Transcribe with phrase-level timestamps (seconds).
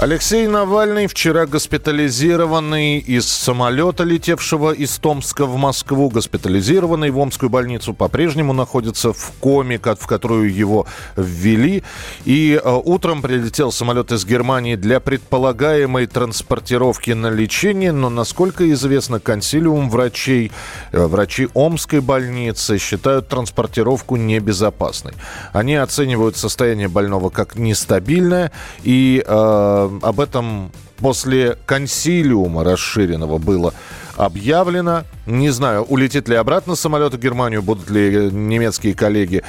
[0.00, 7.94] Алексей Навальный вчера госпитализированный из самолета, летевшего из Томска в Москву, госпитализированный в Омскую больницу,
[7.94, 10.86] по-прежнему находится в коме, в которую его
[11.16, 11.82] ввели.
[12.24, 19.18] И э, утром прилетел самолет из Германии для предполагаемой транспортировки на лечение, но, насколько известно,
[19.18, 20.52] консилиум врачей,
[20.92, 25.14] э, врачи Омской больницы считают транспортировку небезопасной.
[25.52, 28.52] Они оценивают состояние больного как нестабильное
[28.84, 33.72] и э, об этом после консилиума расширенного было
[34.16, 35.04] объявлено.
[35.26, 39.44] Не знаю, улетит ли обратно самолет в Германию, будут ли немецкие коллеги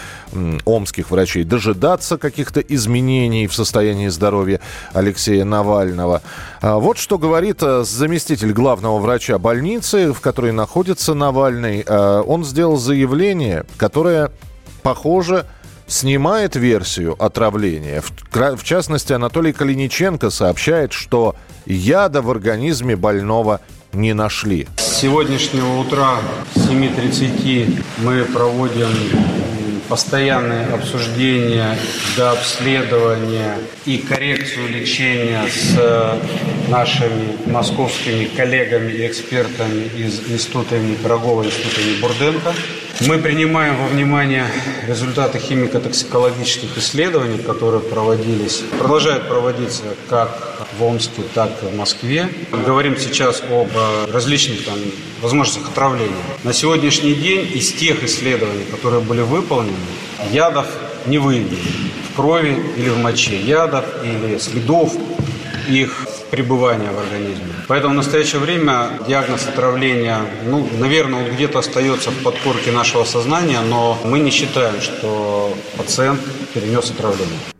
[0.66, 4.59] омских врачей дожидаться каких-то изменений в состоянии здоровья
[4.94, 6.22] Алексея Навального.
[6.62, 11.84] А вот что говорит э, заместитель главного врача больницы, в которой находится Навальный.
[11.86, 14.31] Э, он сделал заявление, которое,
[14.84, 15.46] похоже,
[15.90, 18.02] снимает версию отравления.
[18.32, 23.59] В, частности, Анатолий Калиниченко сообщает, что яда в организме больного
[23.92, 24.68] не нашли.
[24.78, 26.20] С сегодняшнего утра
[26.54, 28.88] с 7.30 мы проводим
[29.88, 31.76] постоянные обсуждения
[32.16, 36.20] до обследования и коррекцию лечения с
[36.68, 42.53] нашими московскими коллегами и экспертами из Института имени Пирогова, Института Бурденко.
[43.08, 44.45] Мы принимаем во внимание
[44.86, 52.28] результаты химико-токсикологических исследований, которые проводились, продолжают проводиться как в Омске, так и в Москве.
[52.52, 53.69] Мы говорим сейчас об
[54.11, 54.75] различных там,
[55.22, 56.11] возможностях отравления.
[56.44, 59.78] На сегодняшний день из тех исследований, которые были выполнены,
[60.31, 60.67] ядов
[61.06, 61.56] не выявлено
[62.11, 64.94] в крови или в моче, ядов или следов
[65.69, 67.53] их пребывания в организме.
[67.67, 73.59] Поэтому в настоящее время диагноз отравления, ну, наверное, он где-то остается в подкорке нашего сознания,
[73.62, 76.22] но мы не считаем, что пациент
[76.53, 77.59] перенес отравление.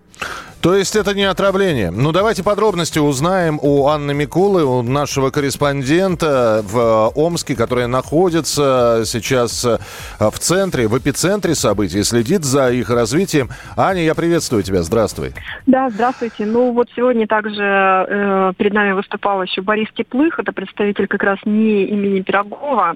[0.62, 1.90] То есть это не отравление.
[1.90, 9.64] Ну, давайте подробности узнаем у Анны Микулы, у нашего корреспондента в Омске, которая находится сейчас
[9.64, 9.78] э,
[10.20, 13.50] в центре, в эпицентре событий, следит за их развитием.
[13.78, 15.34] Аня, я приветствую тебя, здравствуй.
[15.66, 16.46] Да, здравствуйте.
[16.46, 21.40] Ну, вот сегодня также э, перед нами выступал еще Борис Теплых, это представитель как раз
[21.46, 22.96] не имени Пирогова,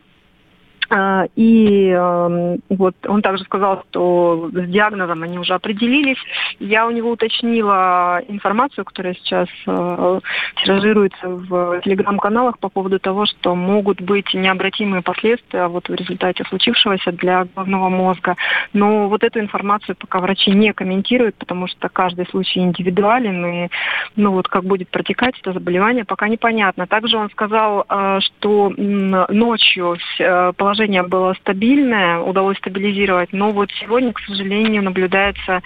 [1.35, 6.17] и эм, вот он также сказал, что с диагнозом они уже определились.
[6.59, 10.19] Я у него уточнила информацию, которая сейчас э,
[10.63, 17.11] тиражируется в телеграм-каналах по поводу того, что могут быть необратимые последствия вот в результате случившегося
[17.13, 18.35] для головного мозга.
[18.73, 23.69] Но вот эту информацию пока врачи не комментируют, потому что каждый случай индивидуален, и
[24.15, 26.85] ну вот как будет протекать это заболевание, пока непонятно.
[26.85, 33.69] Также он сказал, э, что ночью э, положение положение было стабильное, удалось стабилизировать, но вот
[33.79, 35.61] сегодня, к сожалению, наблюдается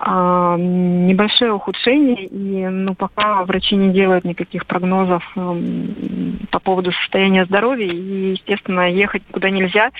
[0.00, 5.62] э, небольшое ухудшение, и ну, пока врачи не делают никаких прогнозов э,
[6.50, 9.90] по поводу состояния здоровья, и, естественно, ехать куда нельзя,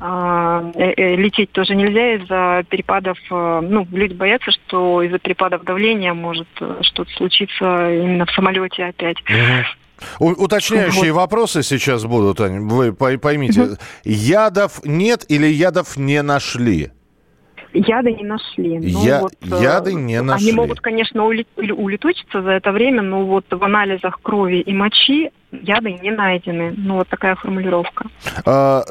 [0.00, 6.14] э, э, лететь тоже нельзя из-за перепадов, э, ну, люди боятся, что из-за перепадов давления
[6.14, 9.18] может э, что-то случиться именно в самолете опять.
[10.18, 11.20] У, уточняющие вот.
[11.20, 13.62] вопросы сейчас будут, Аня, вы поймите.
[13.62, 13.76] Угу.
[14.04, 16.90] Ядов нет или ядов не нашли?
[17.74, 18.78] Яды не нашли.
[18.78, 19.20] Ну, Я...
[19.20, 20.48] вот, э, яды не нашли.
[20.48, 25.98] Они могут, конечно, улетучиться за это время, но вот в анализах крови и мочи яды
[26.00, 26.72] не найдены.
[26.76, 28.06] Ну, вот такая формулировка.
[28.46, 28.84] А,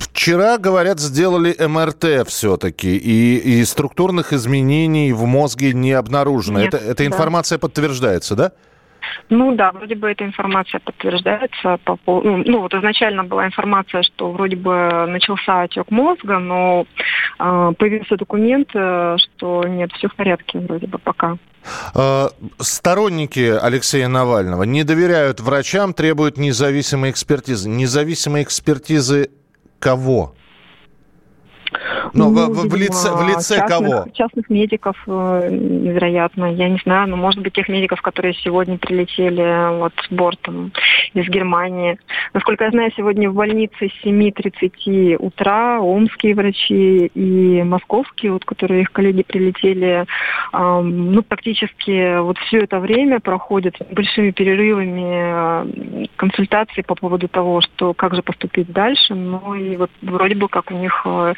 [0.00, 6.60] вчера, говорят, сделали МРТ все-таки, и, и структурных изменений в мозге не обнаружено.
[6.60, 7.60] Нет, это, эта информация да.
[7.60, 8.52] подтверждается, да?
[9.28, 11.78] Ну да, вроде бы эта информация подтверждается.
[11.84, 16.86] По, ну, ну вот изначально была информация, что вроде бы начался отек мозга, но
[17.38, 21.36] э, появился документ, э, что нет, все в порядке вроде бы пока.
[21.94, 22.28] А,
[22.58, 27.68] сторонники Алексея Навального не доверяют врачам, требуют независимой экспертизы.
[27.68, 29.30] Независимой экспертизы
[29.78, 30.34] кого?
[32.12, 34.04] Но ну, в, в лице, в лице частных, кого?
[34.12, 36.52] Частных медиков, э, вероятно.
[36.52, 40.72] Я не знаю, но может быть тех медиков, которые сегодня прилетели вот с бортом
[41.14, 41.98] из Германии.
[42.34, 48.82] Насколько я знаю, сегодня в больнице с 7.30 утра омские врачи и московские, вот, которые
[48.82, 50.06] их коллеги прилетели,
[50.52, 57.60] эм, ну, практически вот все это время проходят большими перерывами э, консультации по поводу того,
[57.60, 59.14] что как же поступить дальше.
[59.14, 61.34] Ну и вот вроде бы как у них э,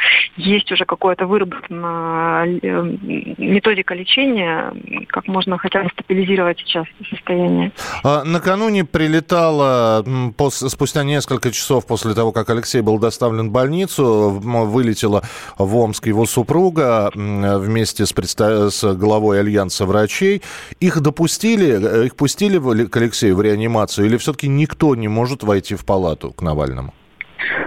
[0.54, 2.96] есть уже какое-то выработана э,
[3.38, 4.72] методика лечения,
[5.08, 7.72] как можно хотя бы стабилизировать сейчас состояние.
[8.02, 10.04] А, накануне прилетала,
[10.50, 15.22] спустя несколько часов после того, как Алексей был доставлен в больницу, вылетела
[15.58, 20.42] в Омск его супруга вместе с, с главой Альянса врачей.
[20.80, 25.74] Их допустили, э, их пустили к Алексею в реанимацию или все-таки никто не может войти
[25.74, 26.94] в палату к Навальному?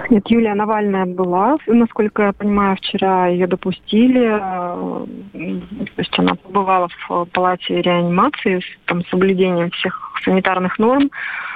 [0.10, 4.26] Нет, Юлия Навальная была, насколько я понимаю, вчера ее допустили.
[4.26, 11.12] Э, то есть она побывала в палате реанимации с там, соблюдением всех санитарных норм.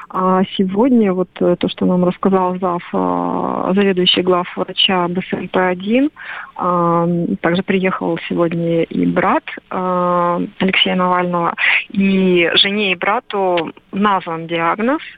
[0.10, 6.12] А сегодня вот э, то, что нам рассказал зав, э, заведующий глав врача БСМП-1,
[7.42, 11.56] также приехал сегодня и брат Алексея Навального,
[11.90, 15.02] и жене и брату назван диагноз–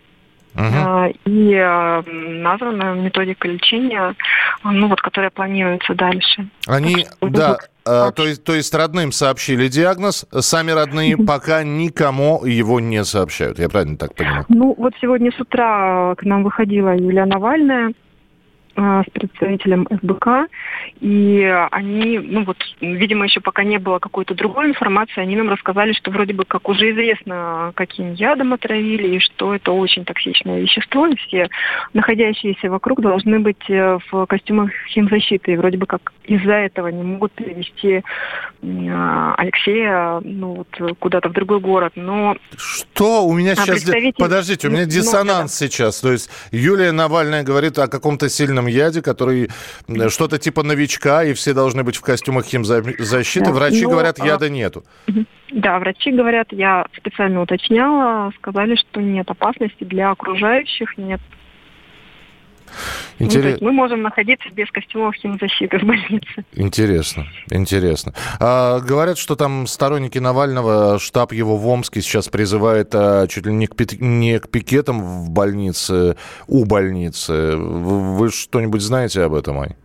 [0.56, 1.16] Uh-huh.
[1.26, 4.16] И названа методика лечения,
[4.64, 6.48] ну вот, которая планируется дальше.
[6.68, 12.46] Они, так, да, а, то, есть, то есть родным сообщили диагноз, сами родные пока никому
[12.46, 13.60] его не сообщают.
[13.60, 14.46] Я правильно так понимаю?
[14.50, 18.03] Ну вот сегодня с утра к нам выходила Юлия Навальная, а,
[18.76, 20.50] с представителем ФБК,
[21.00, 25.94] и они, ну вот, видимо, еще пока не было какой-то другой информации, они нам рассказали,
[25.94, 31.08] что вроде бы как уже известно, каким ядом отравили, и что это очень токсичное вещество,
[31.08, 31.50] и все
[31.94, 37.04] находящиеся вокруг должны быть э, в костюмах химзащиты, и вроде бы как из-за этого не
[37.04, 38.02] могут перевести
[38.64, 42.38] а, Алексея ну, вот, куда-то в другой город, но...
[42.56, 43.26] Что?
[43.26, 43.84] У меня а сейчас...
[43.84, 44.24] Представитель...
[44.24, 45.70] Подождите, у меня диссонанс но, да.
[45.70, 49.50] сейчас, то есть Юлия Навальная говорит о каком-то сильном специальном яде, который
[50.10, 53.46] что-то типа новичка, и все должны быть в костюмах химзащиты.
[53.46, 53.52] Да.
[53.52, 54.84] Врачи Но, ну, говорят, а, яда нету.
[55.52, 61.22] Да, врачи говорят, я специально уточняла, сказали, что нет опасности для окружающих, нет
[63.20, 63.60] Интерес...
[63.62, 66.46] Ну, мы можем находиться без костюмов химзащиты в больнице.
[66.54, 68.14] Интересно, интересно.
[68.40, 73.54] А, говорят, что там сторонники Навального, штаб его в Омске сейчас призывает а, чуть ли
[73.54, 73.86] не к, пи...
[74.00, 76.16] не к пикетам в больнице,
[76.48, 77.56] у больницы.
[77.58, 79.76] Вы что-нибудь знаете об этом, Ань?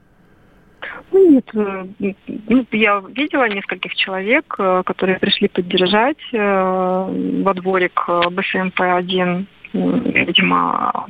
[1.10, 2.14] Ну, нет, э,
[2.48, 11.06] ну, я видела нескольких человек, э, которые пришли поддержать э, во дворик БСМП-1 видимо,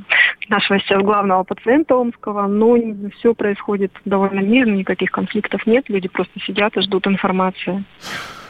[0.49, 2.77] нашего сейчас главного пациента Омского, но
[3.19, 7.85] все происходит довольно мирно, никаких конфликтов нет, люди просто сидят и ждут информации.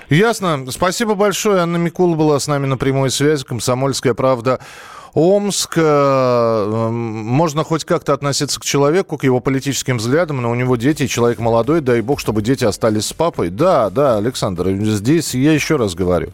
[0.09, 0.65] Ясно.
[0.71, 1.61] Спасибо большое.
[1.61, 3.45] Анна Микула была с нами на прямой связи.
[3.45, 4.59] Комсомольская правда.
[5.13, 5.75] Омск.
[5.77, 11.07] Э, можно хоть как-то относиться к человеку, к его политическим взглядам, но у него дети,
[11.07, 13.51] человек молодой, дай бог, чтобы дети остались с папой.
[13.51, 16.31] Да, да, Александр, здесь я еще раз говорю.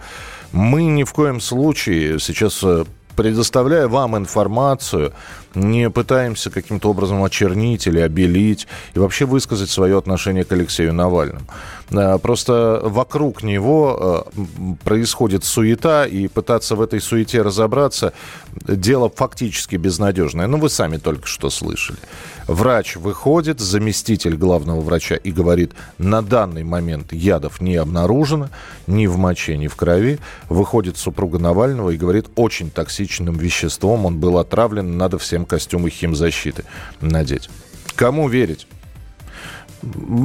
[0.53, 2.85] Мы ни в коем случае сейчас э,
[3.17, 5.13] предоставляя вам информацию,
[5.55, 11.47] не пытаемся каким-то образом очернить или обелить и вообще высказать свое отношение к Алексею Навальному.
[11.91, 14.45] Э, просто вокруг него э,
[14.85, 18.12] происходит суета, и пытаться в этой суете разобраться–
[18.67, 20.47] дело фактически безнадежное.
[20.47, 21.99] Ну, вы сами только что слышали.
[22.47, 28.51] Врач выходит, заместитель главного врача, и говорит, на данный момент ядов не обнаружено,
[28.87, 30.19] ни в моче, ни в крови.
[30.49, 36.64] Выходит супруга Навального и говорит, очень токсичным веществом он был отравлен, надо всем костюмы химзащиты
[37.00, 37.49] надеть.
[37.96, 38.67] Кому верить?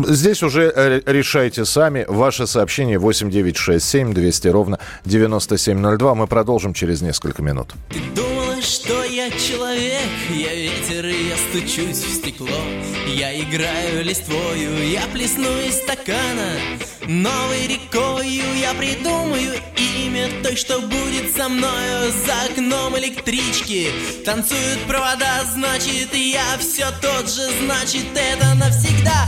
[0.07, 2.05] Здесь уже э, решайте сами.
[2.07, 6.15] Ваше сообщение 8967 200 ровно 9702.
[6.15, 7.73] Мы продолжим через несколько минут.
[8.15, 8.28] Ты
[8.61, 10.09] что я человек?
[10.29, 12.47] Я ветер, и я стучусь в стекло.
[13.07, 16.57] Я играю листвою, я плесну из стакана.
[17.07, 23.91] Новой рекою я придумаю имя той, что будет со мною за окном электрички.
[24.25, 29.27] Танцуют провода, значит я все тот же, значит это навсегда.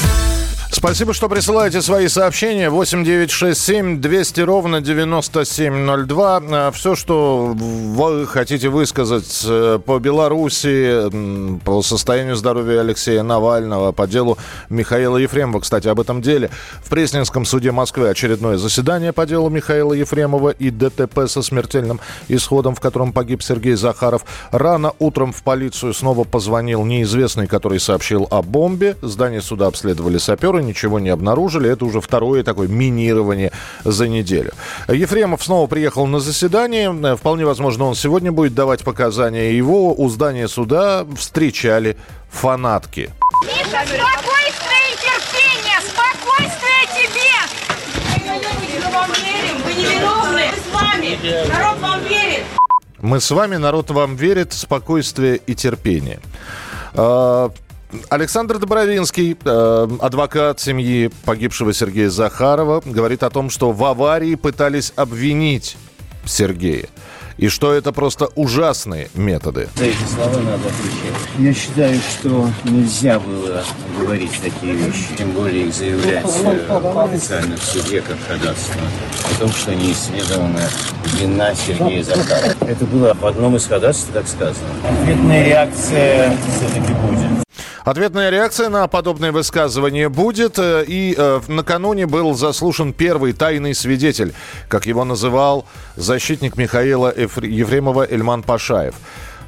[0.81, 2.71] Спасибо, что присылаете свои сообщения.
[2.71, 6.41] 8 9 6 7 200 ровно 9702.
[6.49, 14.07] А, Все, что вы хотите высказать э, по Беларуси, по состоянию здоровья Алексея Навального, по
[14.07, 15.59] делу Михаила Ефремова.
[15.59, 16.49] Кстати, об этом деле.
[16.83, 22.73] В Пресненском суде Москвы очередное заседание по делу Михаила Ефремова и ДТП со смертельным исходом,
[22.73, 24.25] в котором погиб Сергей Захаров.
[24.49, 28.97] Рано утром в полицию снова позвонил неизвестный, который сообщил о бомбе.
[29.03, 31.69] Здание суда обследовали саперы ничего не обнаружили.
[31.69, 33.51] Это уже второе такое минирование
[33.83, 34.51] за неделю.
[34.87, 37.15] Ефремов снова приехал на заседание.
[37.17, 39.55] Вполне возможно, он сегодня будет давать показания.
[39.55, 41.97] Его у здания суда встречали
[42.29, 43.09] фанатки.
[43.43, 45.79] Миша, спокойствие и терпение!
[45.91, 47.37] Спокойствие тебе!
[48.85, 50.45] Мы вам верим, вы невиновны!
[50.47, 51.09] Мы с вами!
[51.51, 52.43] Народ вам верит!
[52.99, 56.19] Мы с вами, народ вам верит, спокойствие и терпение.
[58.09, 64.93] Александр Добровинский, э, адвокат семьи погибшего Сергея Захарова, говорит о том, что в аварии пытались
[64.95, 65.77] обвинить
[66.25, 66.87] Сергея.
[67.37, 69.67] И что это просто ужасные методы.
[69.75, 71.39] За эти слова надо отвечать.
[71.39, 73.63] Я считаю, что нельзя было
[73.99, 78.81] говорить такие вещи, тем более их заявлять э, официально в суде как ходатайство
[79.33, 80.61] о том, что не исследована
[81.19, 82.53] вина Сергея Захарова.
[82.67, 84.69] Это было в одном из ходатайств, так сказано.
[85.01, 87.30] Ответная реакция все-таки будет.
[87.83, 90.57] Ответная реакция на подобное высказывание будет.
[90.59, 94.33] э, И э, накануне был заслушан первый тайный свидетель,
[94.69, 95.65] как его называл
[95.95, 98.95] защитник Михаила Эфр- Ефремова Эльман Пашаев.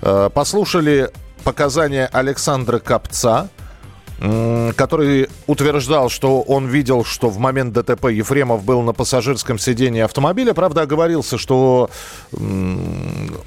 [0.01, 1.10] Э, Послушали
[1.43, 3.62] показания Александра Копца, м,
[4.20, 10.53] который утверждал, что он видел, что в момент ДТП Ефремов был на пассажирском сидении автомобиля.
[10.53, 11.89] Правда, оговорился, что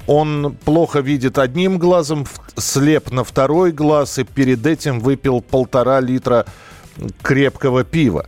[0.07, 6.45] он плохо видит одним глазом, слеп на второй глаз и перед этим выпил полтора литра
[7.21, 8.27] крепкого пива.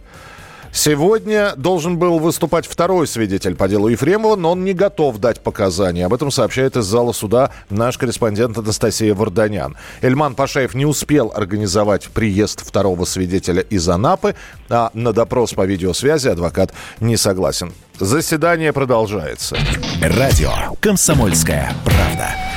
[0.72, 6.06] Сегодня должен был выступать второй свидетель по делу Ефремова, но он не готов дать показания.
[6.06, 9.76] Об этом сообщает из зала суда наш корреспондент Анастасия Варданян.
[10.02, 14.36] Эльман Пашаев не успел организовать приезд второго свидетеля из Анапы,
[14.70, 17.74] а на допрос по видеосвязи адвокат не согласен.
[18.00, 19.58] Заседание продолжается.
[20.02, 22.49] Радио «Комсомольская правда».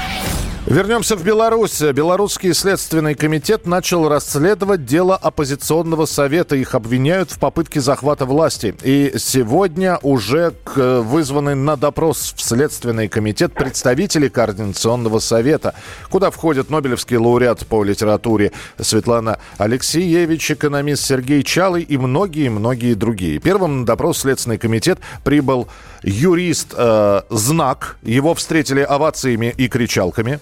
[0.65, 1.81] Вернемся в Беларусь.
[1.81, 6.55] Белорусский следственный комитет начал расследовать дело оппозиционного совета.
[6.55, 8.73] Их обвиняют в попытке захвата власти.
[8.85, 15.75] И сегодня уже вызваны на допрос в следственный комитет представители Координационного совета,
[16.11, 23.41] куда входят Нобелевский лауреат по литературе Светлана Алексеевич, экономист Сергей Чалый и многие-многие другие.
[23.41, 25.67] Первым на допрос Следственный комитет прибыл
[26.03, 27.97] юрист э, Знак.
[28.03, 30.41] Его встретили овациями и кричалками.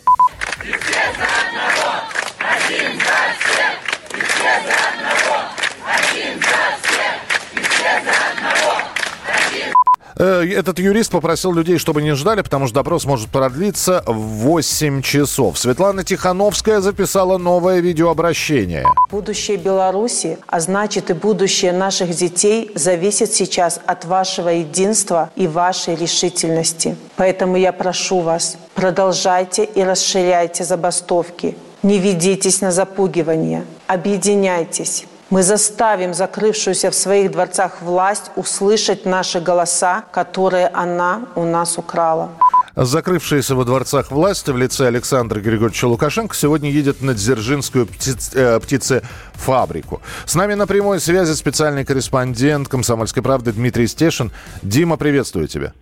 [10.20, 15.58] Этот юрист попросил людей, чтобы не ждали, потому что допрос может продлиться 8 часов.
[15.58, 18.84] Светлана Тихановская записала новое видеообращение.
[19.10, 25.94] Будущее Беларуси, а значит и будущее наших детей, зависит сейчас от вашего единства и вашей
[25.94, 26.96] решительности.
[27.16, 31.56] Поэтому я прошу вас, продолжайте и расширяйте забастовки.
[31.82, 33.64] Не ведитесь на запугивание.
[33.86, 35.06] Объединяйтесь.
[35.30, 42.30] Мы заставим закрывшуюся в своих дворцах власть услышать наши голоса, которые она у нас украла.
[42.74, 48.58] Закрывшаяся во дворцах власти в лице Александра Григорьевича Лукашенко сегодня едет на Дзержинскую птиц- э,
[48.58, 50.02] птицефабрику.
[50.24, 54.32] С нами на прямой связи специальный корреспондент «Комсомольской правды» Дмитрий Стешин.
[54.62, 55.72] Дима, приветствую тебя.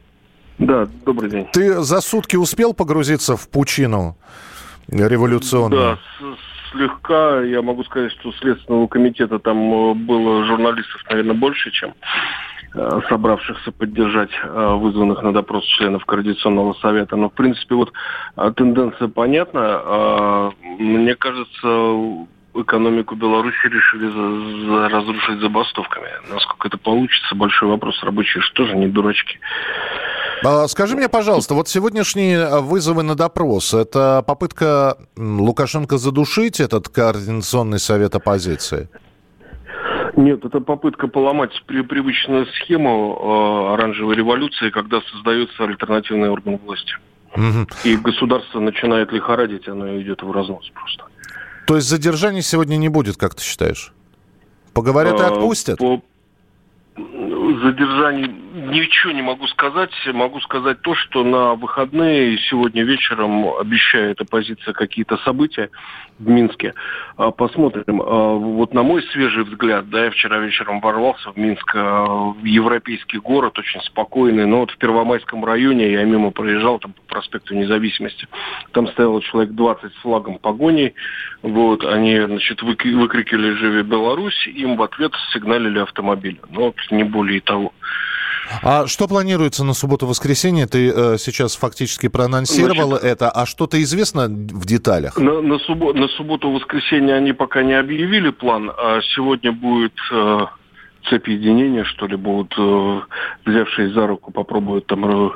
[0.58, 1.48] Да, добрый день.
[1.52, 4.16] Ты за сутки успел погрузиться в пучину
[4.88, 5.98] революционную?
[6.20, 6.26] Да,
[6.70, 11.94] слегка я могу сказать, что Следственного комитета там э, было журналистов, наверное, больше, чем
[12.74, 17.16] э, собравшихся поддержать э, вызванных на допрос членов Координационного совета.
[17.16, 17.92] Но, в принципе, вот
[18.56, 20.52] тенденция понятна.
[20.78, 26.08] Мне кажется, экономику Беларуси решили за- за- разрушить забастовками.
[26.32, 28.02] Насколько это получится, большой вопрос.
[28.02, 29.38] Рабочие что же не дурачки.
[30.44, 36.88] А, Скажи мне, пожалуйста, вот сегодняшние а, вызовы на допрос, это попытка Лукашенко задушить этот
[36.88, 38.88] координационный совет оппозиции?
[40.16, 46.92] Нет, это попытка поломать при- привычную схему э, оранжевой революции, когда создается альтернативный орган власти.
[47.84, 51.04] И государство начинает лихорадить, оно идет в разнос просто.
[51.66, 53.92] То есть задержаний сегодня не будет, как ты считаешь?
[54.72, 55.78] Поговорят и отпустят?
[55.78, 56.02] по-
[57.62, 58.28] задержаний
[58.68, 59.90] ничего не могу сказать.
[60.12, 65.70] Могу сказать то, что на выходные сегодня вечером обещает оппозиция какие-то события
[66.18, 66.74] в Минске.
[67.16, 68.02] А, посмотрим.
[68.02, 72.44] А, вот на мой свежий взгляд, да, я вчера вечером ворвался в Минск, а, в
[72.44, 77.54] европейский город, очень спокойный, но вот в Первомайском районе я мимо проезжал, там по проспекту
[77.54, 78.26] Независимости,
[78.72, 80.94] там стояло человек 20 с флагом погоней,
[81.42, 86.40] вот, они, значит, выкрикивали «Живи Беларусь», им в ответ сигналили автомобили.
[86.50, 87.72] Но вот не более того.
[88.62, 90.66] А что планируется на субботу-воскресенье?
[90.66, 95.18] Ты э, сейчас фактически проанонсировал Значит, это, а что-то известно в деталях?
[95.18, 100.46] На, на, суббо, на субботу-воскресенье они пока не объявили план, а сегодня будет э,
[101.08, 103.00] цепь единения, что ли, будут, э,
[103.44, 105.30] взявшись за руку, попробуют там э,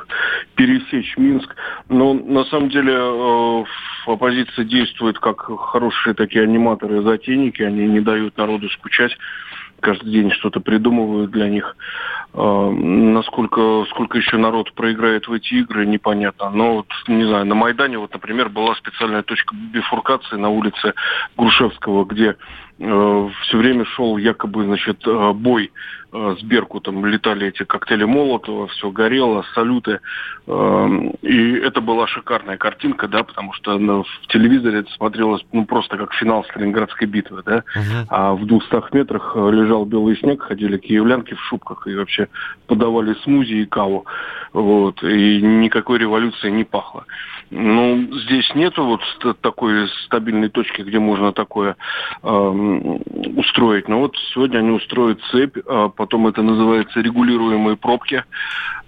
[0.55, 1.55] пересечь Минск.
[1.89, 3.63] Но на самом деле э,
[4.07, 9.15] оппозиция действует как хорошие такие аниматоры затейники, они не дают народу скучать
[9.83, 11.75] каждый день что-то придумывают для них.
[12.33, 16.49] Э, насколько сколько еще народ проиграет в эти игры, непонятно.
[16.49, 20.93] Но вот, не знаю, на Майдане, вот, например, была специальная точка бифуркации на улице
[21.37, 22.37] Грушевского, где
[22.77, 25.71] все время шел якобы, значит, э, бой
[26.11, 27.05] э, с Беркутом.
[27.05, 29.99] Летали эти коктейли Молотова, все горело, салюты.
[30.47, 30.87] Э,
[31.21, 36.13] и это была шикарная картинка, да, потому что в телевизоре это смотрелось ну, просто как
[36.13, 37.63] финал Сталинградской битвы, да.
[38.09, 42.27] А в двухстах метрах лежал белый снег, ходили киевлянки в шубках и вообще
[42.65, 44.05] подавали смузи и каву.
[44.51, 45.03] Вот.
[45.03, 47.05] И никакой революции не пахло.
[47.55, 49.01] Ну, здесь нету вот
[49.41, 51.75] такой стабильной точки, где можно такое
[52.23, 52.27] э,
[53.37, 53.87] устроить.
[53.87, 58.23] Но вот сегодня они устроят цепь, а потом это называется регулируемые пробки.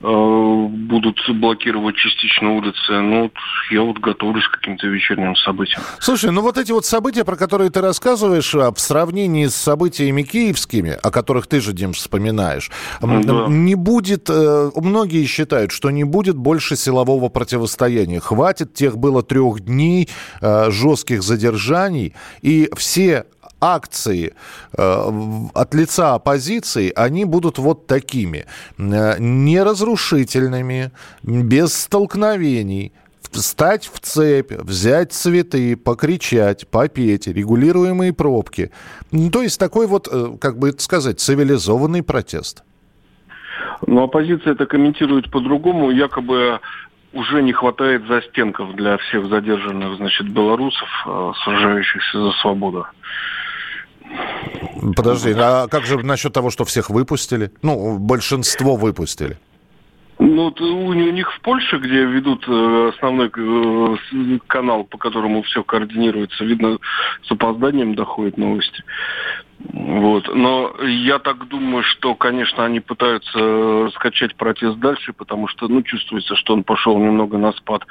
[0.02, 2.92] Э, будут блокировать частично улицы.
[2.92, 3.34] Ну, вот
[3.72, 5.82] я вот готовлюсь к каким-то вечерним событиям.
[6.00, 10.24] Слушай, ну вот эти вот события, про которые ты рассказываешь, а, в сравнении с событиями
[10.24, 12.70] киевскими, о которых ты же, Дим, вспоминаешь,
[13.02, 13.46] да.
[13.48, 18.20] не будет, э, многие считают, что не будет больше силового противостояния.
[18.20, 20.10] Хватит тех было трех дней
[20.42, 23.26] э, жестких задержаний, и все
[23.74, 24.34] акции
[24.78, 25.12] э,
[25.54, 28.46] от лица оппозиции, они будут вот такими.
[28.78, 30.92] Э, неразрушительными,
[31.24, 32.94] без столкновений,
[33.32, 38.72] встать в цепь, взять цветы, покричать, попеть, регулируемые пробки.
[39.12, 42.64] Ну, то есть такой вот, э, как бы это сказать, цивилизованный протест.
[43.88, 45.92] Но оппозиция это комментирует по-другому.
[45.92, 46.60] Якобы
[47.14, 50.90] уже не хватает застенков для всех задержанных, значит, белорусов,
[51.44, 52.86] сражающихся за свободу.
[54.94, 57.52] Подожди, а как же насчет того, что всех выпустили?
[57.62, 59.38] Ну, большинство выпустили.
[60.18, 66.46] Ну, у них в Польше, где ведут э, основной э, канал, по которому все координируется,
[66.46, 66.78] видно,
[67.24, 68.84] с опозданием доходят новости.
[69.60, 70.34] Вот.
[70.34, 76.36] Но я так думаю, что, конечно, они пытаются скачать протест дальше, потому что, ну, чувствуется,
[76.36, 77.86] что он пошел немного на спад.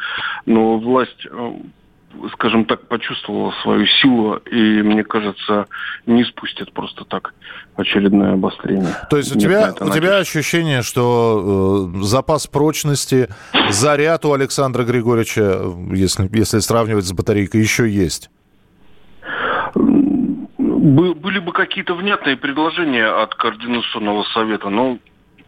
[0.47, 1.53] Но власть э,
[2.33, 5.67] скажем так, почувствовала свою силу и, мне кажется,
[6.07, 7.35] не спустит просто так
[7.77, 8.95] очередное обострение.
[9.11, 13.29] То есть у тебя, у тебя ощущение, что э, запас прочности,
[13.71, 15.61] заряд у Александра Григорьевича,
[15.93, 18.31] если, если сравнивать с батарейкой, еще есть?
[19.75, 24.99] Были бы какие-то внятные предложения от Координационного совета, но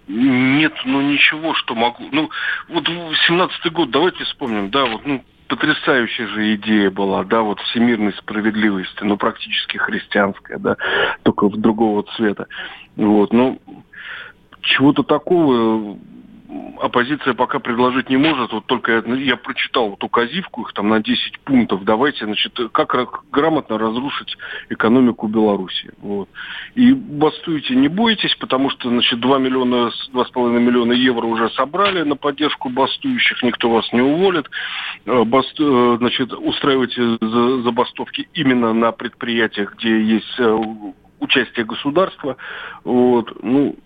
[0.09, 2.05] нет, ну ничего, что могу.
[2.13, 2.31] Ну,
[2.69, 8.13] вот 17-й год, давайте вспомним, да, вот, ну, потрясающая же идея была, да, вот всемирной
[8.15, 10.77] справедливости, ну, практически христианская, да,
[11.23, 12.47] только в другого цвета.
[12.97, 13.61] Вот, ну,
[14.61, 15.99] чего-то такого
[16.81, 18.53] оппозиция пока предложить не может.
[18.53, 21.85] Вот только я, я прочитал вот указивку их там на 10 пунктов.
[21.85, 24.37] Давайте, значит, как грамотно разрушить
[24.69, 25.93] экономику Беларуси.
[25.99, 26.29] Вот.
[26.75, 32.17] И бастуйте, не бойтесь, потому что, значит, 2 миллиона, 2,5 миллиона евро уже собрали на
[32.17, 34.49] поддержку бастующих, никто вас не уволит.
[35.07, 40.59] Э, баст, э, значит, устраивайте забастовки именно на предприятиях, где есть э,
[41.21, 42.37] участие государства.
[42.85, 43.43] Вот.
[43.43, 43.77] Ну,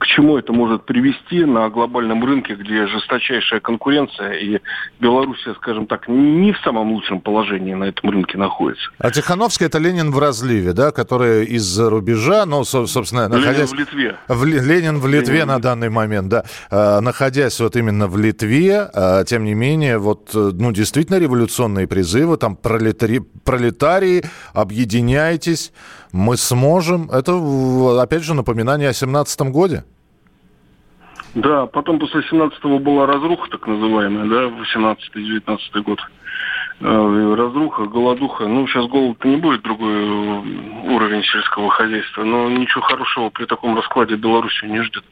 [0.00, 4.60] к чему это может привести на глобальном рынке, где жесточайшая конкуренция, и
[4.98, 8.90] Белоруссия, скажем так, не в самом лучшем положении на этом рынке находится.
[8.98, 13.70] А Тихановская это Ленин в разливе, да, который из-за рубежа, ну, собственно, находясь...
[13.72, 14.16] Ленин в Литве.
[14.28, 15.48] В, Ленин в Литве Ленин.
[15.48, 16.44] на данный момент, да.
[16.70, 22.38] А, находясь вот именно в Литве, а, тем не менее, вот, ну, действительно революционные призывы,
[22.38, 23.20] там, пролетари...
[23.44, 24.22] пролетарии,
[24.54, 25.72] объединяйтесь,
[26.12, 27.10] мы сможем.
[27.10, 27.32] Это,
[28.00, 29.84] опять же, напоминание о 17 годе.
[31.34, 36.00] Да, потом после 17-го была разруха, так называемая, да, 18-19 год.
[36.80, 38.46] э, разруха, голодуха.
[38.48, 39.92] Ну, сейчас голод не будет, другой
[40.88, 45.04] уровень сельского хозяйства, но ничего хорошего при таком раскладе Белоруссию не ждет.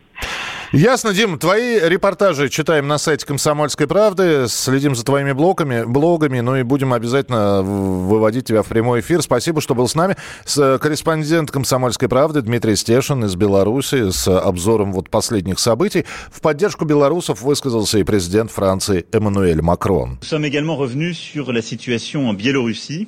[0.73, 1.39] Ясно, Дим.
[1.39, 4.49] Твои репортажи читаем на сайте «Комсомольской правды».
[4.49, 6.41] Следим за твоими блогами, блогами.
[6.41, 9.23] Ну и будем обязательно выводить тебя в прямой эфир.
[9.23, 10.19] Спасибо, что был с нами.
[10.45, 16.05] С э, корреспондент «Комсомольской правды» Дмитрий Стешин из Беларуси с обзором вот последних событий.
[16.31, 20.19] В поддержку белорусов высказался и президент Франции Эммануэль Макрон.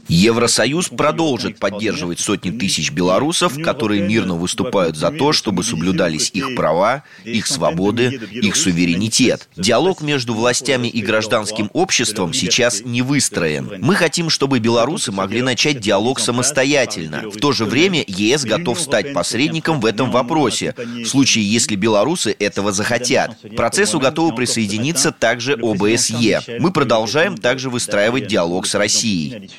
[0.08, 7.04] Евросоюз продолжит поддерживать сотни тысяч белорусов, которые мирно выступают за то, чтобы соблюдались их права,
[7.22, 9.48] их свободы, их суверенитет.
[9.56, 13.72] Диалог между властями и гражданским обществом сейчас не выстроен.
[13.80, 17.22] Мы хотим, чтобы белорусы могли начать диалог самостоятельно.
[17.30, 22.34] В то же время ЕС готов стать посредником в этом вопросе, в случае, если белорусы
[22.38, 23.36] этого захотят.
[23.42, 26.58] К процессу готовы присоединиться также ОБСЕ.
[26.58, 29.50] Мы продолжаем также выстраивать диалог с Россией.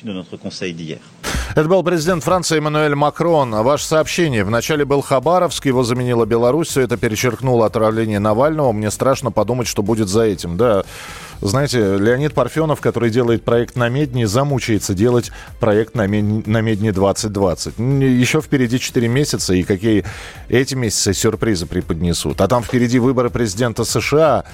[1.54, 3.50] Это был президент Франции Эммануэль Макрон.
[3.50, 4.42] Ваше сообщение.
[4.42, 6.68] Вначале был Хабаровск, его заменила Беларусь.
[6.68, 8.72] Все это перечеркнуло отравление Навального.
[8.72, 10.56] Мне страшно подумать, что будет за этим.
[10.56, 10.84] Да,
[11.48, 16.46] знаете, Леонид Парфенов, который делает проект на Медне, замучается делать проект на, Мед...
[16.46, 17.78] на Медне 2020.
[17.78, 20.04] Еще впереди 4 месяца, и какие
[20.48, 22.40] эти месяцы сюрпризы преподнесут.
[22.40, 24.44] А там впереди выборы президента США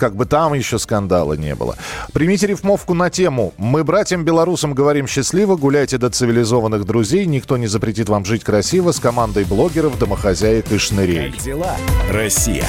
[0.00, 1.76] как бы там еще скандала не было.
[2.12, 8.08] Примите рифмовку на тему «Мы братьям-белорусам говорим счастливо, гуляйте до цивилизованных друзей, никто не запретит
[8.08, 11.30] вам жить красиво» с командой блогеров, домохозяек и шнырей.
[11.30, 11.76] Как дела,
[12.10, 12.64] Россия?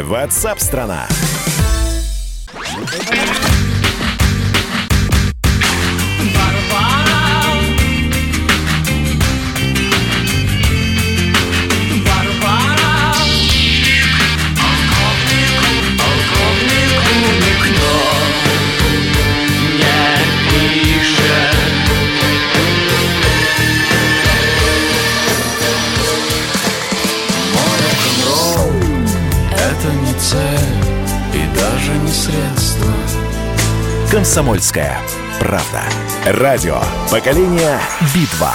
[0.00, 1.08] Ватсап-страна!
[2.76, 3.23] Thank you.
[34.14, 34.96] «Комсомольская
[35.40, 35.82] правда».
[36.24, 36.78] Радио
[37.10, 37.80] «Поколение
[38.14, 38.52] Битва».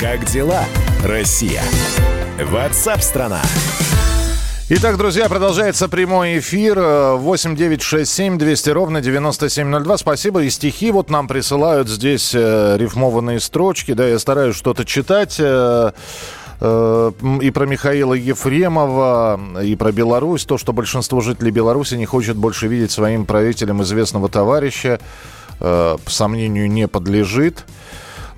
[0.00, 0.64] Как дела,
[1.04, 1.60] Россия?
[2.42, 3.42] Ватсап-страна!
[4.70, 6.80] Итак, друзья, продолжается прямой эфир.
[6.80, 9.98] 8 9 6 7 200 ровно 9702.
[9.98, 10.44] Спасибо.
[10.44, 13.92] И стихи вот нам присылают здесь э, рифмованные строчки.
[13.92, 15.36] Да, я стараюсь что-то читать.
[15.38, 15.92] Э,
[16.62, 20.44] и про Михаила Ефремова, и про Беларусь.
[20.44, 25.00] То, что большинство жителей Беларуси не хочет больше видеть своим правителем известного товарища,
[25.58, 27.64] э, сомнению не подлежит.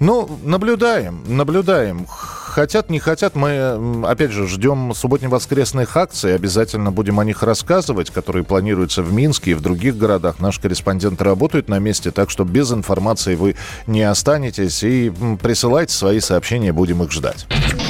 [0.00, 2.06] Ну, наблюдаем, наблюдаем.
[2.06, 6.34] Хотят, не хотят, мы, опять же, ждем субботне-воскресных акций.
[6.34, 10.40] Обязательно будем о них рассказывать, которые планируются в Минске и в других городах.
[10.40, 13.56] Наши корреспонденты работают на месте, так что без информации вы
[13.86, 14.82] не останетесь.
[14.82, 17.46] И присылайте свои сообщения, будем их ждать.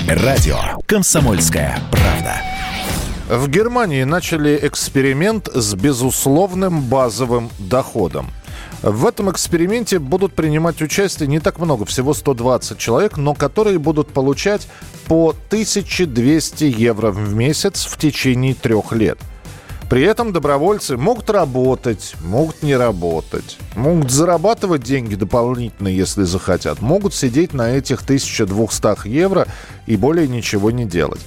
[0.06, 2.34] Радио «Комсомольская правда».
[3.28, 8.30] В Германии начали эксперимент с безусловным базовым доходом–
[8.84, 14.12] в этом эксперименте будут принимать участие не так много, всего 120 человек, но которые будут
[14.12, 14.68] получать
[15.06, 19.18] по 1200 евро в месяц в течение трех лет.
[19.90, 27.14] При этом добровольцы могут работать, могут не работать, могут зарабатывать деньги дополнительно, если захотят, могут
[27.14, 29.46] сидеть на этих 1200 евро
[29.86, 31.20] и более ничего не делать.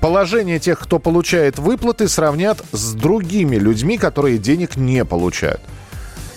[0.00, 5.60] Положение тех, кто получает выплаты, сравнят с другими людьми, которые денег не получают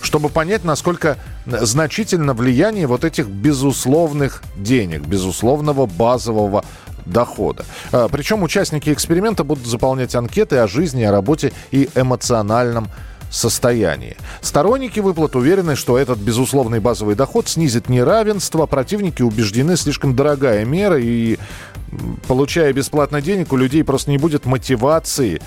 [0.06, 6.64] чтобы понять, насколько значительно влияние вот этих безусловных денег, безусловного базового
[7.06, 7.66] дохода.
[7.92, 12.88] А, Причем участники эксперимента будут заполнять анкеты о жизни, о работе и эмоциональном
[13.30, 14.16] состоянии.
[14.42, 18.66] Сторонники выплат уверены, что этот безусловный базовый доход снизит неравенство.
[18.66, 21.38] Противники убеждены, слишком дорогая мера, и
[22.28, 25.42] получая бесплатно денег, у людей просто не будет мотивации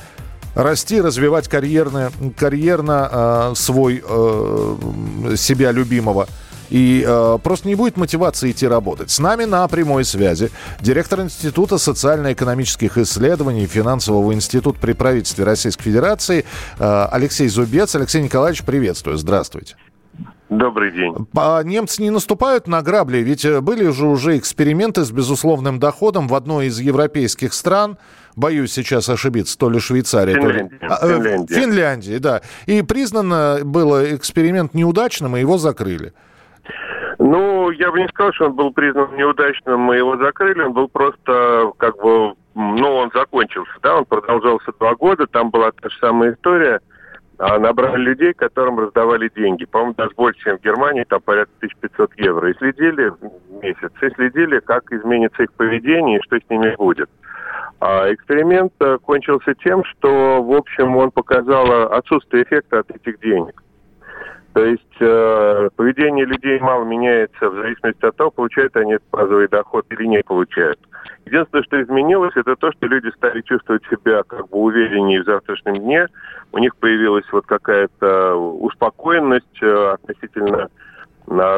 [0.59, 6.27] расти, развивать карьерно, карьерно э, свой э, себя любимого.
[6.68, 9.11] И э, просто не будет мотивации идти работать.
[9.11, 16.44] С нами на прямой связи директор Института социально-экономических исследований Финансового института при правительстве Российской Федерации
[16.79, 17.94] э, Алексей Зубец.
[17.94, 19.16] Алексей Николаевич, приветствую.
[19.16, 19.77] Здравствуйте.
[20.51, 21.14] Добрый день.
[21.37, 26.27] А немцы не наступают на грабли, ведь э, были же уже эксперименты с безусловным доходом
[26.27, 27.99] в одной из европейских стран
[28.38, 30.79] боюсь сейчас ошибиться, то ли Швейцария, Финляндия.
[30.79, 30.92] то ли...
[30.92, 31.55] А, э, Финляндия.
[31.55, 32.40] Финляндии, да.
[32.66, 36.12] И признано было эксперимент неудачным, и его закрыли.
[37.18, 40.62] Ну, я бы не сказал, что он был признан неудачным, мы его закрыли.
[40.62, 45.70] Он был просто как бы ну, он закончился, да, он продолжался два года, там была
[45.70, 46.81] та же самая история.
[47.38, 49.64] А набрали людей, которым раздавали деньги.
[49.64, 52.51] По-моему, даже больше, чем в Германии, там порядка 1500 евро.
[52.51, 53.12] И следили
[53.62, 57.09] месяц, и следили, как изменится их поведение и что с ними будет.
[57.80, 63.62] А эксперимент э, кончился тем, что, в общем, он показал отсутствие эффекта от этих денег.
[64.58, 69.46] То есть э, поведение людей мало меняется в зависимости от того, получают они этот базовый
[69.46, 70.80] доход или не получают.
[71.26, 75.76] Единственное, что изменилось, это то, что люди стали чувствовать себя как бы увереннее в завтрашнем
[75.76, 76.08] дне.
[76.50, 80.68] У них появилась вот какая-то успокоенность э, относительно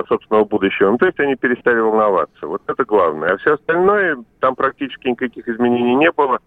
[0.09, 0.91] собственного будущего.
[0.91, 2.47] Ну, то есть они перестали волноваться.
[2.47, 3.35] Вот это главное.
[3.35, 6.39] А все остальное, там практически никаких изменений не было.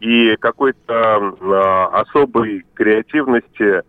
[0.00, 3.82] И какой-то э, особой креативности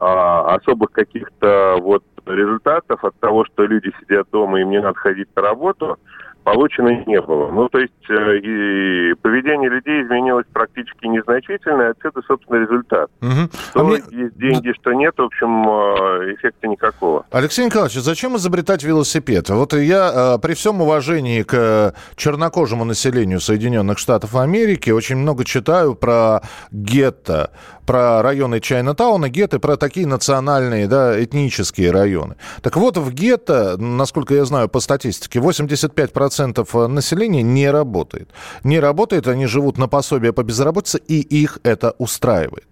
[0.00, 5.28] а, особых каких-то вот результатов от того, что люди сидят дома, им не надо ходить
[5.36, 5.98] на работу,
[6.44, 7.50] получено не было.
[7.50, 13.10] Ну, то есть э, и поведение людей изменилось практически незначительно, и отсюда, собственно, результат.
[13.20, 13.50] Угу.
[13.70, 13.96] Что а мне...
[14.10, 17.26] есть деньги, что нет, в общем, э, эффекта никакого.
[17.30, 19.50] Алексей Николаевич, зачем изобретать велосипед?
[19.50, 25.94] Вот я э, при всем уважении к чернокожему населению Соединенных Штатов Америки очень много читаю
[25.94, 27.50] про гетто,
[27.86, 32.36] про районы Чайна-тауна, гетто, про такие национальные, да, этнические районы.
[32.62, 36.29] Так вот, в гетто, насколько я знаю по статистике, 85%
[36.88, 38.30] населения не работает.
[38.64, 42.66] Не работает, они живут на пособие по безработице, и их это устраивает.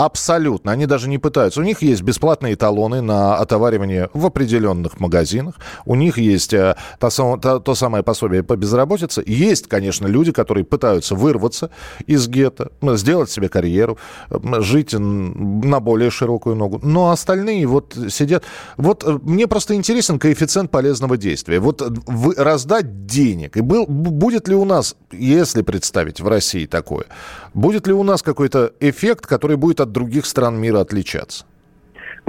[0.00, 0.72] Абсолютно.
[0.72, 1.60] Они даже не пытаются.
[1.60, 5.56] У них есть бесплатные талоны на отоваривание в определенных магазинах.
[5.84, 9.22] У них есть э, то, то, то самое пособие по безработице.
[9.26, 11.70] Есть, конечно, люди, которые пытаются вырваться
[12.06, 13.98] из гетто, сделать себе карьеру,
[14.60, 16.80] жить на более широкую ногу.
[16.82, 18.42] Но остальные вот сидят...
[18.78, 21.60] Вот э, мне просто интересен коэффициент полезного действия.
[21.60, 23.58] Вот вы, раздать денег.
[23.58, 27.04] И был, будет ли у нас, если представить в России такое,
[27.54, 31.46] будет ли у нас какой-то эффект, который будет от других стран мира отличаться?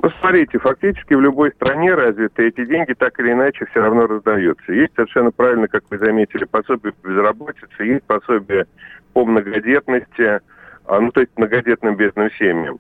[0.01, 4.71] Ну, смотрите, фактически в любой стране развитой эти деньги так или иначе все равно раздаются.
[4.73, 8.65] Есть совершенно правильно, как вы заметили, пособие по безработице, есть пособие
[9.13, 10.39] по многодетности,
[10.85, 12.79] а, ну, то есть многодетным бедным семьям.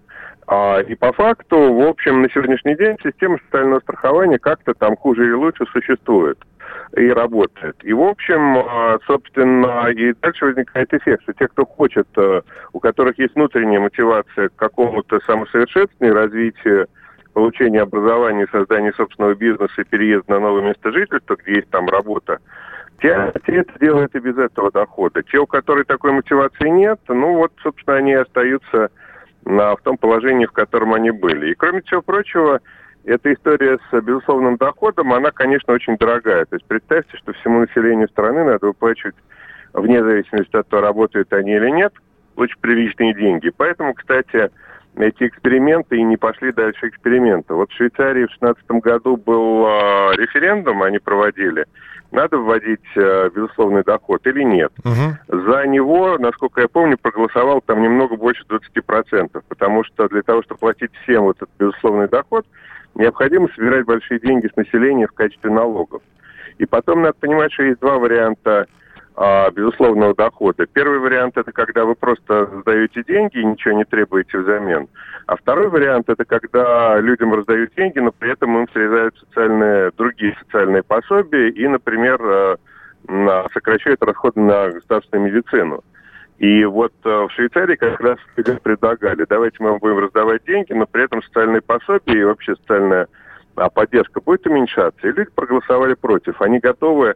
[0.53, 5.23] А, и по факту, в общем, на сегодняшний день система социального страхования как-то там хуже
[5.23, 6.37] или лучше существует
[6.97, 7.77] и работает.
[7.83, 12.41] И, в общем, а, собственно, и дальше возникает эффект, что те, кто хочет, а,
[12.73, 16.87] у которых есть внутренняя мотивация к какому-то самосовершенствованию, развитию,
[17.33, 22.39] получению образования, созданию собственного бизнеса и переезда на новое место жительства, где есть там работа,
[23.01, 25.23] те, те это делают и без этого дохода.
[25.23, 28.89] Те, у которых такой мотивации нет, ну вот, собственно, они остаются
[29.45, 31.51] в том положении, в котором они были.
[31.51, 32.59] И, кроме всего прочего,
[33.03, 36.45] эта история с безусловным доходом, она, конечно, очень дорогая.
[36.45, 39.15] То есть представьте, что всему населению страны надо выплачивать,
[39.73, 41.93] вне зависимости от того, работают они или нет,
[42.35, 43.51] очень приличные деньги.
[43.55, 44.51] Поэтому, кстати,
[44.95, 47.55] эти эксперименты и не пошли дальше эксперимента.
[47.55, 51.65] Вот в Швейцарии в 2016 году был э, референдум, они проводили,
[52.11, 54.71] надо вводить э, безусловный доход или нет.
[54.83, 55.43] Угу.
[55.47, 60.59] За него, насколько я помню, проголосовал там немного больше 20%, потому что для того, чтобы
[60.59, 62.45] платить всем вот этот безусловный доход,
[62.95, 66.01] необходимо собирать большие деньги с населения в качестве налогов.
[66.57, 68.67] И потом надо понимать, что есть два варианта
[69.53, 70.65] безусловного дохода.
[70.65, 74.87] Первый вариант это когда вы просто сдаете деньги и ничего не требуете взамен.
[75.27, 80.35] А второй вариант это когда людям раздают деньги, но при этом им срезают социальные, другие
[80.41, 85.83] социальные пособия и, например, а, сокращают расходы на государственную медицину.
[86.37, 88.17] И вот э, в Швейцарии как раз
[88.63, 93.07] предлагали, давайте мы вам будем раздавать деньги, но при этом социальные пособия и вообще социальная
[93.55, 95.07] а, поддержка будет уменьшаться.
[95.07, 96.41] И люди проголосовали против.
[96.41, 97.15] Они готовы, а,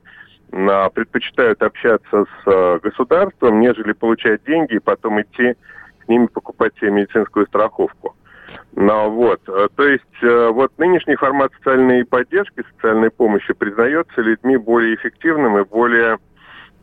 [0.51, 5.55] предпочитают общаться с а, государством, нежели получать деньги и потом идти
[5.99, 8.15] к ними покупать себе медицинскую страховку.
[8.73, 14.95] Ну, вот, э, то есть вот нынешний формат социальной поддержки, социальной помощи признается людьми более
[14.95, 16.19] эффективным и более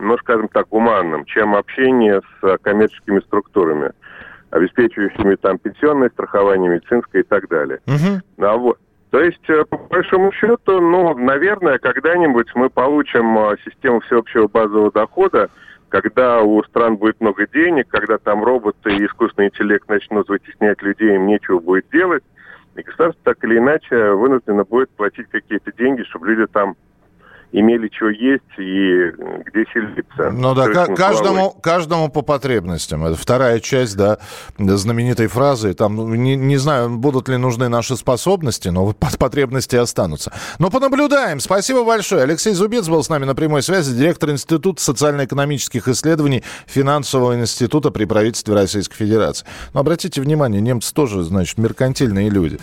[0.02, 3.92] ну, скажем так, гуманным, чем общение с коммерческими структурами,
[4.50, 7.80] обеспечивающими там пенсионное страхование, медицинское и так далее.
[7.86, 8.44] Угу.
[8.46, 8.78] А вот.
[9.12, 14.90] То есть, э, по большому счету, ну, наверное, когда-нибудь мы получим э, систему всеобщего базового
[14.90, 15.50] дохода,
[15.90, 21.14] когда у стран будет много денег, когда там роботы и искусственный интеллект начнут вытеснять людей,
[21.14, 22.24] им нечего будет делать,
[22.74, 26.74] и государство так или иначе вынуждено будет платить какие-то деньги, чтобы люди там
[27.52, 29.10] имели что есть и
[29.46, 30.30] где селиться.
[30.30, 33.04] Ну да, к- каждому, каждому по потребностям.
[33.04, 34.18] Это вторая часть, да,
[34.58, 35.74] знаменитой фразы.
[35.74, 40.32] Там, ну, не, не знаю, будут ли нужны наши способности, но потребности останутся.
[40.58, 41.40] Но понаблюдаем.
[41.40, 42.22] Спасибо большое.
[42.22, 48.06] Алексей Зубец был с нами на прямой связи, директор Института социально-экономических исследований Финансового института при
[48.06, 49.46] правительстве Российской Федерации.
[49.74, 52.58] Но обратите внимание, немцы тоже, значит, меркантильные люди.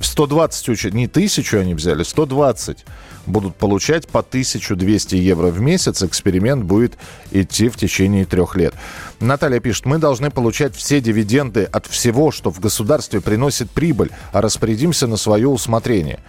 [0.00, 2.84] 120 учат, не тысячу они взяли, 120
[3.26, 6.02] будут получать по 1200 евро в месяц.
[6.02, 6.94] Эксперимент будет
[7.30, 8.74] идти в течение трех лет.
[9.20, 14.40] Наталья пишет, мы должны получать все дивиденды от всего, что в государстве приносит прибыль, а
[14.40, 16.20] распорядимся на свое усмотрение.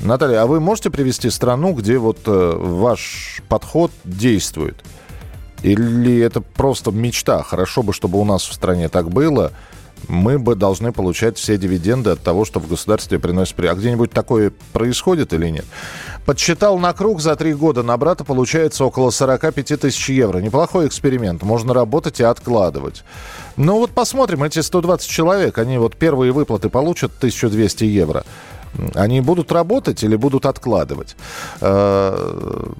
[0.00, 4.76] Наталья, а вы можете привести страну, где вот э, ваш подход действует?
[5.62, 7.42] Или это просто мечта?
[7.42, 9.52] Хорошо бы, чтобы у нас в стране так было–
[10.08, 13.58] мы бы должны получать все дивиденды от того, что в государстве приносит...
[13.60, 15.64] А где-нибудь такое происходит или нет?
[16.26, 17.82] Подсчитал на круг за три года.
[17.82, 20.38] На брата получается около 45 тысяч евро.
[20.38, 21.42] Неплохой эксперимент.
[21.42, 23.04] Можно работать и откладывать.
[23.56, 28.24] Ну вот посмотрим, эти 120 человек, они вот первые выплаты получат 1200 евро.
[28.94, 31.14] Они будут работать или будут откладывать?
[31.60, 32.72] Э,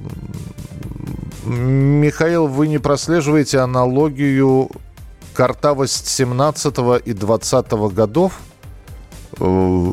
[1.44, 4.70] Михаил, вы не прослеживаете аналогию
[5.35, 8.40] картавость 17 и 20 годов?
[9.40, 9.92] Э,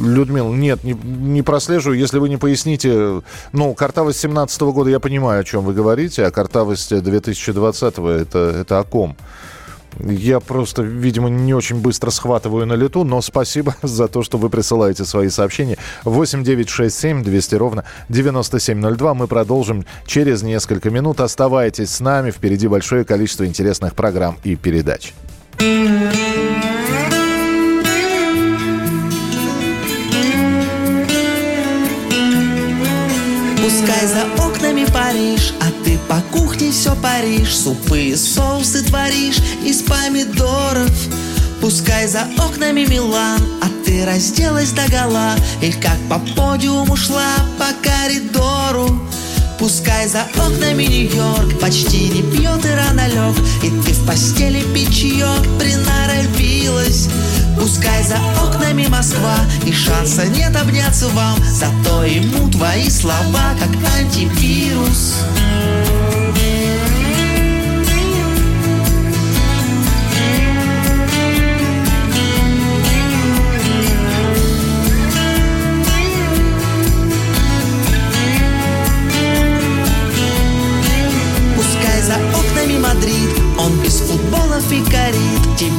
[0.00, 1.98] Людмила, нет, не, не прослеживаю.
[1.98, 6.30] Если вы не поясните, ну, картавость 17 года, я понимаю, о чем вы говорите, а
[6.30, 9.16] картавость 2020 это, это о ком?
[9.98, 14.48] Я просто, видимо, не очень быстро схватываю на лету, но спасибо за то, что вы
[14.48, 15.76] присылаете свои сообщения.
[16.04, 19.14] 8 9 6 7 200 ровно 9702.
[19.14, 21.20] Мы продолжим через несколько минут.
[21.20, 22.30] Оставайтесь с нами.
[22.30, 25.12] Впереди большое количество интересных программ и передач.
[33.82, 37.58] Пускай за окнами Париж, а ты по кухне все паришь.
[37.58, 40.88] Супы и соусы творишь из помидоров.
[41.60, 45.34] Пускай за окнами Милан, а ты разделась до гола.
[45.60, 49.02] И как по подиуму шла по коридору.
[49.58, 55.42] Пускай за окнами Нью-Йорк почти не пьет и рано лег И ты в постели печьек
[55.58, 57.08] приноровилась
[57.62, 61.38] Пускай за окнами Москва И шанса нет обняться вам.
[61.44, 63.70] Зато ему твои слова как
[64.00, 65.14] антивирус.
[65.36, 66.01] Пускай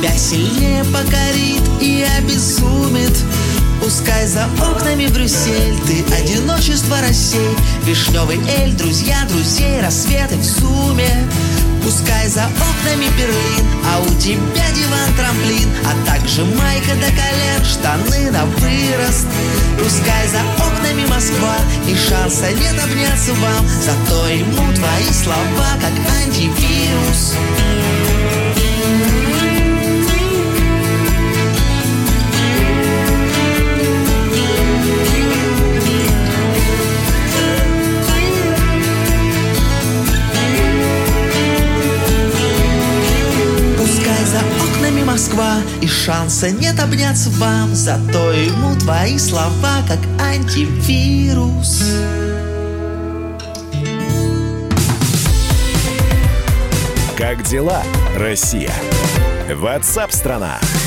[0.03, 3.17] Тебя сильнее покорит и обезумит.
[3.81, 11.07] Пускай за окнами Брюссель Ты одиночество рассей Вишневый эль, друзья друзей Рассветы в сумме
[11.81, 18.45] Пускай за окнами Берлин А у тебя диван-трамплин А также майка до колен Штаны на
[18.45, 19.27] вырост.
[19.81, 21.55] Пускай за окнами Москва
[21.87, 23.65] И шанса нет обняться вам.
[23.81, 27.35] Зато ему твои слова Как антивирус.
[27.35, 28.12] Пускай
[45.13, 51.83] Москва И шанса нет обняться вам Зато ему твои слова Как антивирус
[57.15, 57.83] Как дела,
[58.17, 58.73] Россия?
[59.53, 60.57] Ватсап-страна!
[60.59, 60.82] страна